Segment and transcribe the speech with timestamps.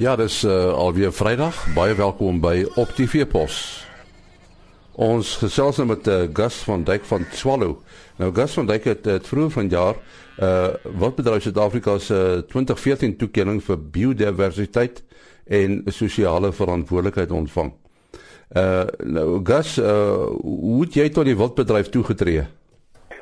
[0.00, 1.58] Ja, dis uh, alweer Vrydag.
[1.74, 3.56] Baie welkom by Op TV Pos.
[4.96, 7.74] Ons gesels nou met uh, Gus van Dijk van Swallow.
[8.16, 10.00] Nou Gus van Dijk het, het vroeër vanjaar
[10.40, 10.70] uh
[11.02, 15.04] wat bedryf Suid-Afrika se uh, 2014 toekenning vir biodiversiteit
[15.44, 17.72] en sosiale verantwoordelikheid ontvang.
[18.56, 22.48] Uh nou Gus, uh hoe het jy tot die wildbedryf toegetree?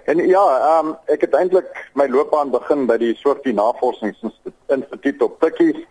[0.07, 5.41] En ja, ehm um, ek het eintlik my loopbaan begin by die Soortie Navorsingsinstituut op
[5.43, 5.83] Tikkies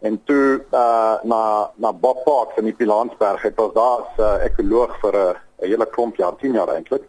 [0.00, 3.44] en toe uh na na Bob Park in die Pilansberg.
[3.44, 7.04] Ek was daar as uh, ekoloog vir 'n uh, hele klomp jaar, 10 jaar eintlik.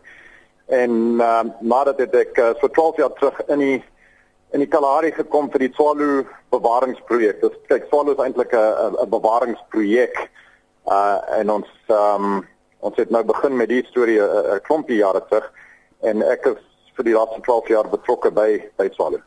[0.66, 3.84] En uh, nadat het ek uh, so 12 jaar terug in die
[4.56, 7.42] in die Kalahari gekom vir die Swallow bewaringsprojek.
[7.42, 10.30] Dit kyk Swallow is eintlik 'n 'n bewaringsprojek.
[10.88, 12.48] Uh en ons um,
[12.80, 15.52] ons het nou begin met die storie 'n klompie jare terug
[16.02, 16.64] en ek is
[16.96, 19.22] vir die laaste 12 jaar betrokke by by Swallow.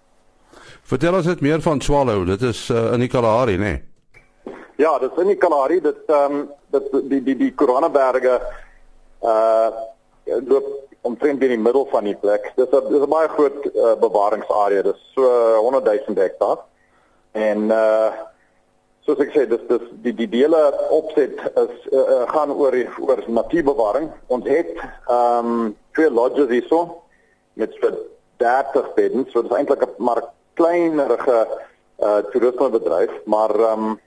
[0.91, 2.25] Vertel ons net meer van Swallow.
[2.27, 3.75] Dit is uh, in die Kalahari, né?
[3.77, 4.55] Nee?
[4.81, 5.77] Ja, dit is in die Kalahari.
[5.85, 8.41] Dit ehm um, dit die die die Koronaberge
[9.23, 9.69] uh
[10.47, 10.67] loop
[11.07, 12.49] omtrent in die middel van die plek.
[12.57, 14.83] Dis 'n dis 'n baie groot uh, bewaringsarea.
[14.83, 16.59] Dit is so 100 000 hektaar.
[17.39, 18.11] En uh
[19.07, 23.23] soos ek sê, dis dis die die dele opset is uh, uh, gaan oor oor
[23.27, 24.11] natuurbewaring.
[24.27, 24.75] Ons het
[25.07, 26.83] ehm um, twee lodges hierso
[27.55, 27.95] met so
[28.43, 29.31] 30 beddens.
[29.31, 30.25] So dis eintlik maar
[30.61, 31.41] kleinerige
[32.01, 33.99] uh toerismebedryf, maar ehm um,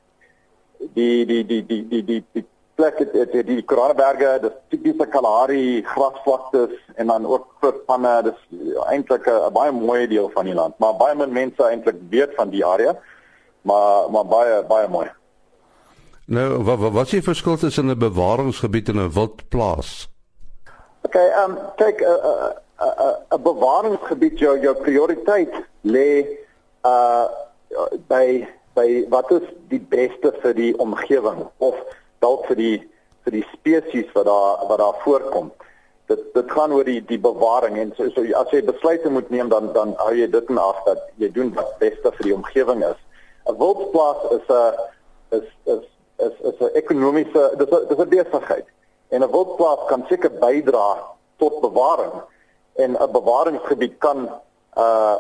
[0.94, 5.06] die die die die die die die plek het het die, die Koraberge, dis tipiese
[5.14, 8.40] Kalahari grasvlaktes en dan ook groot panne, dis
[8.90, 12.50] eintlik 'n baie mooi deel van die land, maar baie min mense eintlik weet van
[12.50, 12.98] die area.
[13.62, 15.09] Maar maar baie baie mooi.
[16.26, 20.09] Nou, wat wat is die verskil tussen 'n bewaringsgebied en 'n wildplaas?
[21.02, 26.25] OK, ehm um, kyk 'n uh, 'n uh, uh, 'n bewaringsgebied jou jou prioriteit lê
[26.84, 27.28] uh
[28.08, 31.78] by by wat is die beste vir die omgewing of
[32.20, 32.78] dalk vir die
[33.24, 35.52] vir die spesies wat daar wat daar voorkom.
[36.12, 39.50] Dit dit gaan oor die die bewaring en so, so as jy besluite moet neem
[39.50, 42.84] dan dan hou jy dit in ag dat jy doen wat beste vir die omgewing
[42.84, 43.00] is.
[43.48, 44.92] 'n Wildplaas is 'n
[45.38, 45.86] is is
[46.28, 48.68] is is 'n ekonomiese dis 'n dis 'n besigheid.
[49.10, 50.98] En 'n wildplaas kan seker bydra
[51.38, 52.16] tot bewaring
[52.76, 54.30] en 'n bewaringsgebied kan
[54.78, 55.16] uh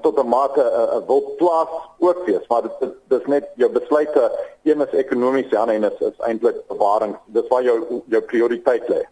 [0.00, 1.68] tot 'n mate 'n wildplaas
[1.98, 6.18] ook wees, maar dit dis net jou besluite een is ekonomies en een is, is
[6.18, 7.16] eintlik bewaring.
[7.26, 9.02] Dis waar jou jou prioriteit lê.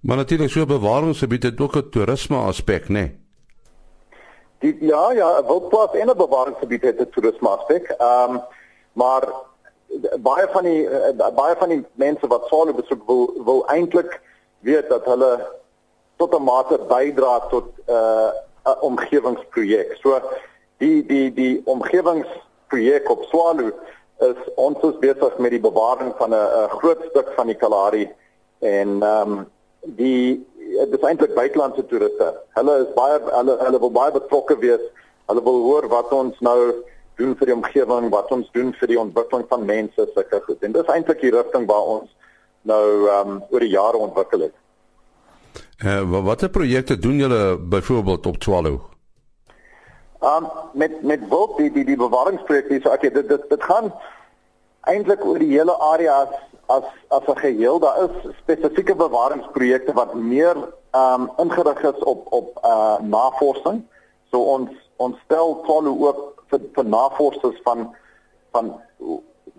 [0.00, 2.92] Maar natuurlik so bewaringsgebied het ook 'n toerisme aspek, né?
[2.92, 3.20] Nee?
[4.58, 7.94] Die ja, ja, 'n wildplaas en 'n bewaringsgebied het 'n toerisme aspek.
[7.98, 8.40] Ehm um,
[8.92, 9.28] maar
[10.20, 10.88] baie van die
[11.34, 14.20] baie van die mense wat Salo besoek wil wil eintlik
[14.58, 15.32] weet dat hulle
[16.16, 18.30] tot 'n mate bydra tot 'n uh,
[18.64, 19.96] 'n omgewingsprojek.
[20.02, 20.20] So
[20.78, 23.70] die die die omgewingsprojek op Swalo
[24.18, 28.08] is ons is besig met die bewaring van 'n groot stuk van die Kalahari
[28.58, 32.34] en ehm um, die dit is eintlik buitelandse toeriste.
[32.56, 34.84] Hulle is baie hulle hulle wil baie betrokke wees.
[35.26, 36.72] Hulle wil hoor wat ons nou
[37.20, 40.62] doen vir die omgewing, wat ons doen vir die ontwikkeling van mense sulke goed.
[40.62, 42.10] En dis eintlik die rigting waar ons
[42.62, 44.56] nou ehm um, oor die jare ontwikkel het.
[45.82, 48.80] Uh, watter projekte doen julle byvoorbeeld op Swallow?
[50.20, 53.90] Um met met wild die die die bewaringsprojekte so okay dit dit dit gaan
[54.80, 60.14] eintlik oor die hele area as as as 'n geheel daar is spesifieke bewaringsprojekte wat
[60.14, 60.56] meer
[60.92, 63.82] um ingerig is op op uh navorsing.
[64.30, 67.94] So ons ons stel Swallow ook vir vir navorsers van
[68.52, 68.80] van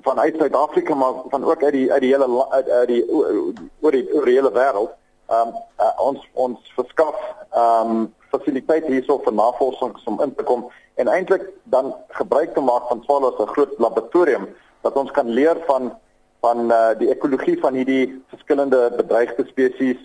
[0.01, 3.91] van uit Suid-Afrika maar van ook uit die uit die hele uit, uit die oor
[3.91, 7.15] die oor die hele wêreld ehm um, uh, ons ons verskaf
[7.51, 12.61] ehm um, fasiliteite hierso vir navorsing om in te kom en eintlik dan gebruik te
[12.61, 14.47] maak van Swalo as 'n groot laboratorium
[14.81, 15.93] dat ons kan leer van
[16.39, 20.01] van uh, die ekologie van hierdie verskillende bedreigde spesies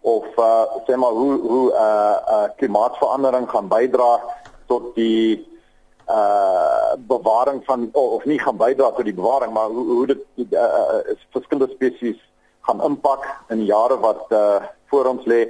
[0.00, 4.10] of uh, sê maar hoe hoe uh, uh, klimaatsverandering gaan bydra
[4.66, 5.46] tot die
[6.06, 10.20] uh bewaring van oh, of nie gaan bydra tot die bewaring maar hoe hoe dit
[10.54, 11.00] uh,
[11.34, 12.20] verskillende spesies
[12.66, 15.40] gaan impak in jare wat uh voor ons lê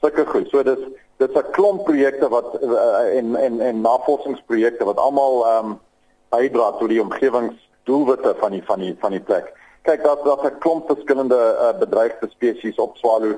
[0.00, 0.48] sulke goed.
[0.52, 0.80] So dis
[1.16, 5.80] dit's 'n klomp projekte wat uh, en en en navorsingsprojekte wat almal ehm um,
[6.28, 9.52] bydra tot die omgewingsdoelwitte van die van die van die plek.
[9.82, 13.34] Kyk, daar's daar's 'n klomp verskillende uh, bedreigde spesies op Swalo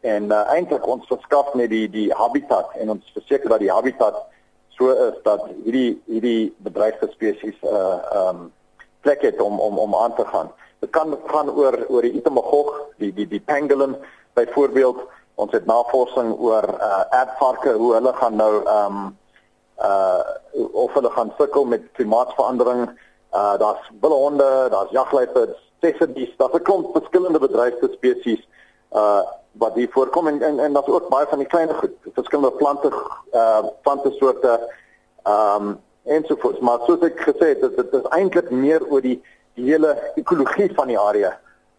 [0.00, 4.16] en uh, eintlik ons verskaf net die die habitat en ons verseker dat die habitat
[4.68, 8.52] so is dat hierdie hierdie bedreigde spesies uh ehm um,
[9.00, 10.50] plek het om om om aan te gaan.
[10.80, 13.96] Dit kan gaan oor oor die itemagog, die die die pangolin
[14.32, 15.00] byvoorbeeld.
[15.34, 19.16] Ons het navorsing oor uh aardvarke hoe hulle gaan nou ehm um,
[19.78, 20.20] uh
[20.72, 22.88] of hulle gaan sukkel met klimaatsverandering.
[23.32, 28.48] Uh daar's bulhonde, daar's jagluiperds, spesies, daar's 'n klomp verskillende bedreigde spesies
[28.92, 29.22] uh
[29.52, 32.88] wat hier voorkom en en, en daar's ook baie van die klein goed, verskillende plante
[33.32, 34.60] uh plante soorte
[35.22, 36.58] ehm um, ensovoorts.
[36.58, 39.20] Maar soos ek gesê het, dit is eintlik meer oor die
[39.54, 41.38] die hele ekologie van die area.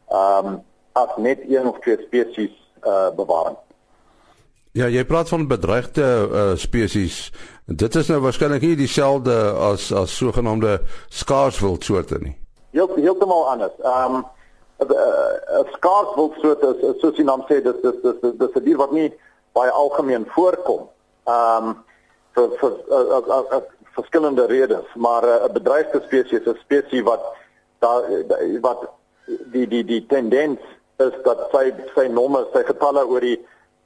[0.10, 0.62] Ehm um,
[0.94, 3.56] as net een of twee spesies uh bewaring.
[4.72, 7.32] Ja, jy praat van bedreigde uh, spesies.
[7.66, 10.78] Dit is nou waarskynlik nie dieselfde as as sogenaamde
[11.10, 12.38] skaars wildsoorte nie.
[12.72, 13.76] Heel heeltemal anders.
[13.84, 14.26] Ehm um,
[14.82, 18.78] 'n skaars wildsoort is, is soos die naam sê, dis dis dis dis 'n dier
[18.78, 19.12] wat nie
[19.54, 20.88] baie algemeen voorkom.
[21.28, 21.76] Ehm um,
[22.36, 27.22] vir vir as as as verskillende redes, maar 'n bedreigde spesies is 'n spesies wat
[27.82, 28.04] daar
[28.62, 28.90] wat
[29.54, 30.60] die die die tendens
[30.98, 33.38] is dat sy sy nomme, sy getalle oor die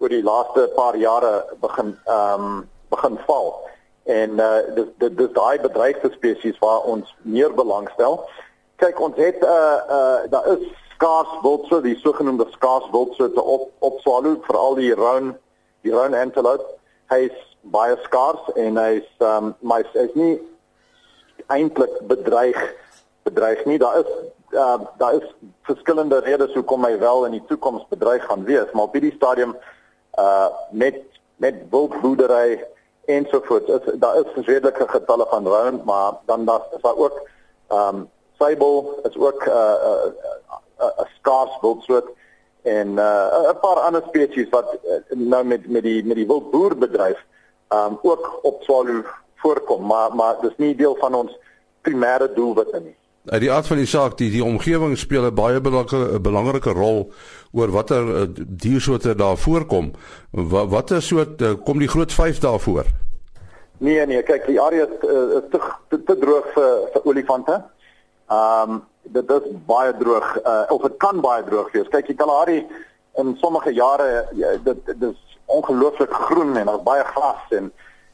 [0.04, 2.58] oor die laaste paar jare begin ehm um,
[2.92, 3.54] begin val.
[4.04, 8.20] En uh dis dis daai bedreigde spesies waar ons meer belangstel.
[8.84, 13.72] Kyk, ons het 'n uh, uh daar is skaars wildsoort, die sogenaamde skaars wildsoorte op
[13.80, 15.38] op Swallow, veral die roan
[15.82, 16.68] die roan antelope.
[17.08, 20.36] Hy's baie skaars en hy's ehm um, maar hy's nie
[21.48, 22.60] eintlik bedreig
[23.26, 23.78] bedreig nie.
[23.82, 24.12] Daar is
[24.52, 28.88] uh, daar is verskillende redes hoekom hy wel in die toekoms bedreig gaan wees, maar
[28.90, 29.56] op hierdie stadium
[30.22, 31.00] uh met
[31.42, 32.64] met wildboerdery
[33.06, 33.72] ensovoorts.
[33.78, 37.18] Is, daar is redelike getalle van round, maar dan daar is daar ook
[37.68, 40.14] ehm um, sable is ook 'n uh, 'n
[40.80, 42.10] uh, 'n uh, skaars wildsoort
[42.62, 47.26] en 'n uh, paar ander spesies wat uh, nou met met die met die wildboerbedryf
[47.68, 49.04] ehm um, ook op Swallow
[49.36, 51.40] voorkom, maar maar dis nie deel van ons
[51.82, 52.96] primêre doelwitte nie.
[53.26, 57.12] Uit die aard van die saak, die die omgewing speel 'n baie belangrike belangrike rol
[57.52, 59.92] oor watter uh, diersoorte daar voorkom.
[60.32, 62.86] Wat watter soort uh, kom die groot 5 daarvoor?
[63.78, 67.64] Nee nee, kyk, die area is, uh, is te, te te droog vir vir olifante.
[68.30, 71.90] Ehm um, dit is baie droog uh, of dit kan baie droog wees.
[71.90, 72.66] Kyk, die Kalahari
[73.18, 77.72] in sommige jare ja, dit dit is ongelooflik groen en daar's baie gras en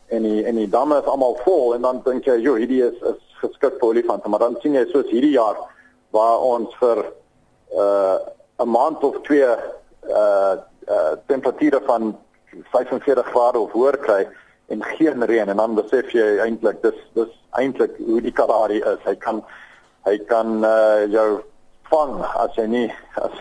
[0.08, 2.98] en die en die damme is almal vol en dan dink jy, "Jo, hierdie is
[3.02, 5.58] is geskik vir olifante." Maar dan sien jy soos hierdie jaar
[6.12, 7.06] waar ons vir
[7.76, 8.18] uh
[8.60, 9.48] 'n maand of twee
[10.10, 10.56] uh
[10.88, 12.18] uh temperature van
[12.72, 14.28] 45 grade of hoër kry
[14.68, 19.00] en geen reën en dan besef jy eintlik dis dis eintlik hoe die Kalahari is.
[19.04, 19.44] Hy kan
[20.06, 21.44] hy kan uh jou
[21.92, 22.88] vang as jy nie
[23.26, 23.32] as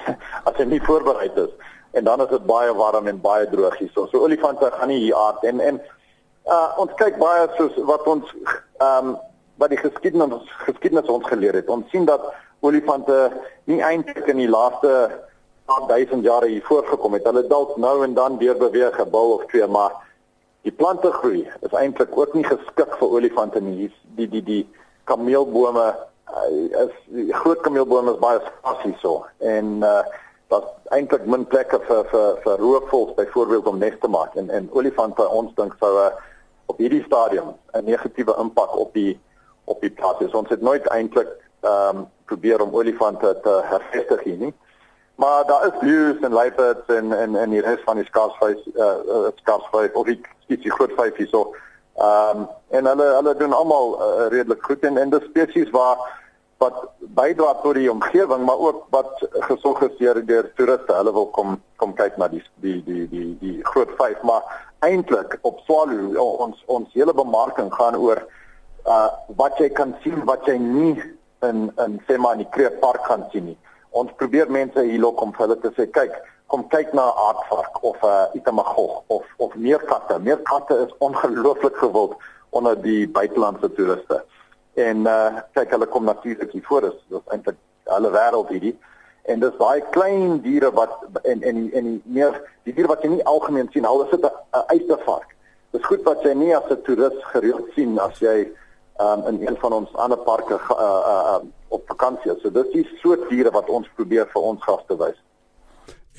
[0.44, 1.50] as jy nie voorberei is
[1.93, 3.91] en dan is dit baie warm en baie droog hier.
[3.94, 5.81] So, so olifante gaan nie hier aard en en
[6.46, 8.31] uh ons kyk baie soos wat ons
[8.79, 9.19] ehm um,
[9.61, 11.69] wat die geskiedenis geskiedenis ons geleer het.
[11.69, 12.25] Ons sien dat
[12.65, 13.31] olifante
[13.71, 14.93] nie eintlik in die laaste
[15.71, 17.27] 1000 jare hier voorgekom het.
[17.29, 19.93] Hulle dalk nou en dan weer beweeg 'n bul of twee, maar
[20.62, 23.93] die plante groei is eintlik ook nie geskik vir olifante nie.
[24.17, 24.65] Die die die
[25.05, 25.87] kameelbome
[26.31, 30.03] uh, is die groot kameelbome is baie skaars hierso en uh
[30.51, 34.69] dat eintlik min plekke vir vir vir roofvoëls byvoorbeeld om nes te maak en en
[34.73, 36.09] olifante ons dink sou uh,
[36.67, 39.21] op hierdie stadium 'n negatiewe impak op die
[39.70, 40.34] op die plaas is.
[40.37, 41.31] Ons het nooit eintlik
[41.61, 44.52] ehm um, probeer om olifante te hervestig hier nie.
[45.20, 48.86] Maar daar is blues en leopards en en en die res van die skaarsvleis eh
[49.17, 51.43] uh, skaarsvleis of ek skiet die groot vyf hier so.
[51.98, 52.46] Ehm um,
[52.79, 56.06] en hulle hulle doen almal uh, redelik goed en en die spesies waar
[56.65, 56.81] wat
[57.19, 60.93] bydra tot die omgewing maar ook wat gesorg is deur toeriste.
[60.93, 64.44] Hulle wil kom kom kyk na die die die die die groot vyf, maar
[64.79, 68.24] eintlik op Swallow ons ons hele bemarking gaan oor
[68.94, 69.09] uh
[69.41, 70.97] wat jy kan sien wat jy nie
[71.49, 73.59] in in sê maar in die Kreep Park kan sien nie.
[73.91, 76.13] Ons probeer mense hier lok om vir hulle te sê kyk,
[76.51, 80.19] kom kyk na 'n aardvark of 'n uh, itamagog of of meerkatte.
[80.19, 82.15] Meerkatte is ongelooflik gewild
[82.51, 84.25] onder die buitelandse toeriste
[84.75, 87.59] en uh kyk hulle kom natuurlik hier voor is dis eintlik
[87.91, 88.77] hulle wêreld hierdie
[89.32, 90.94] en dis daai klein diere wat
[91.32, 94.65] en en en meer die diere wat jy nie algemeen sien al is dit 'n
[94.75, 95.35] uitervark
[95.73, 98.51] dis goed wat jy nie as 'n toerist gereeld sien as jy
[98.99, 102.87] um, in een van ons ander parke uh, uh, uh, op vakansie so dis die
[103.03, 105.19] soort diere wat ons probeer vir ons gaste wys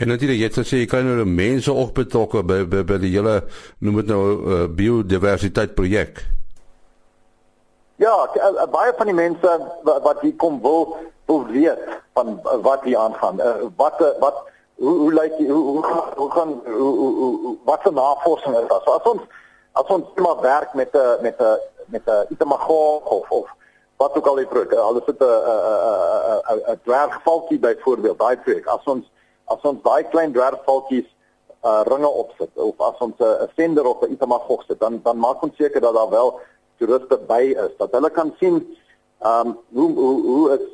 [0.02, 3.42] En natuurlik jy gesê jy kan nou mense ook betrokke by, by by die hele
[3.86, 6.24] noem dit nou uh, biodiversiteit projek.
[8.02, 9.52] Ja, uh, baie van die mense
[9.86, 10.96] wat, wat hier kom wil
[11.30, 11.84] wil weet
[12.18, 13.44] van uh, wat hier aangaan.
[13.44, 14.42] Uh, wat uh, wat
[14.82, 17.14] hoe hoe lyk die hoe hoe hoe gaan hoe, hoe,
[17.44, 18.82] hoe wat se navorsing is daar?
[18.88, 19.22] So as ons
[19.78, 21.60] as ons maar werk met 'n met 'n
[21.92, 23.48] met 'n itemagog of of
[23.98, 25.26] wat ook al die projek, al is dit 'n
[26.54, 28.66] 'n 'n dwergvalkie byvoorbeeld, daai projek.
[28.66, 29.06] As ons
[29.46, 31.10] as ons daai klein dwergvalkies
[31.64, 35.18] uh ringe opsit of as ons 'n uh, sender op 'n itemagog sit, dan dan
[35.18, 36.40] maak ons seker dat daar wel
[36.78, 38.78] toeriste by is, dat hulle kan sien
[39.20, 40.66] ehm um, hoe hoe hoe is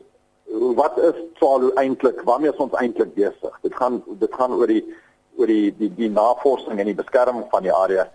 [0.75, 2.21] wat is Tswalu eintlik?
[2.21, 3.59] Waarmee is ons eintlik besig?
[3.61, 4.95] Dit gaan dit gaan oor die
[5.37, 8.07] oor die die die navorsing en die beskerming van die area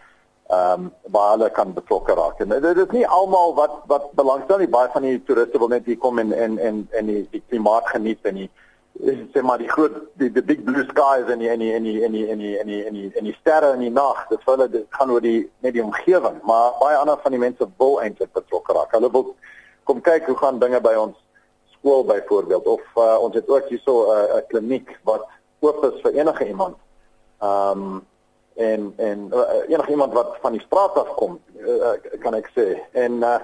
[0.53, 2.41] ehm um, by hulle kan betrokke raak.
[2.45, 4.69] En dit is nie almal wat wat belangstel nie.
[4.69, 7.89] Baie van die toeriste wil net hier kom en en en en die, die klimaat
[7.89, 8.51] geniet en die
[9.33, 12.05] sê maar die groot die, die big blue skies en die en die en die
[12.05, 14.27] en die en die en die en die, en die sterre in die nag.
[14.29, 17.41] Dit vir hulle dit gaan oor die net die omgewing, maar baie ander van die
[17.41, 18.93] mense wil eintlik betrokke raak.
[18.93, 19.35] Hulle wil
[19.89, 21.17] kom kyk hoe gaan dinge by ons
[21.79, 25.25] skool byvoorbeeld of uh, ons het ook hierso 'n uh, kliniek wat
[25.61, 26.77] oop is vir enige iemand.
[27.41, 28.01] Ehm um,
[28.57, 32.67] en en uh, enige iemand wat van die straat af kom, uh, kan ek sê.
[32.93, 33.39] En uh,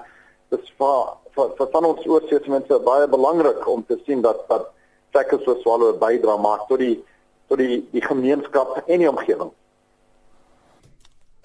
[0.49, 0.99] dit is vir
[1.35, 4.69] vir van ons oorseese mense baie belangrik om te sien dat dat
[5.11, 7.03] trekkers so swallow 'n bydra maak tot die
[7.47, 9.51] tot die die gemeenskap en die omgewing.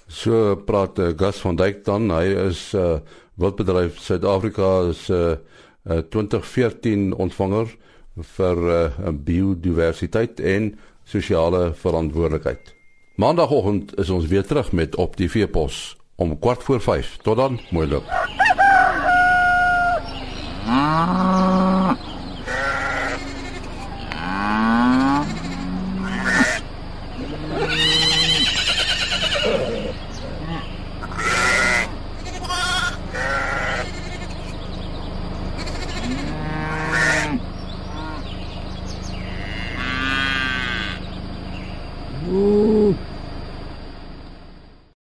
[0.08, 3.00] So praat uh, Gus van Dijk dan, hy is uh,
[3.34, 7.72] wildbedryf Suid-Afrika se uh, uh, 2014 ontvanger
[8.36, 12.73] vir uh, biodiversiteit en sosiale verantwoordelikheid.
[13.14, 17.16] Maandagoggend is ons weer terug met op die Veepos om kwart voor 5.
[17.22, 18.04] Tot dan, mooi loop.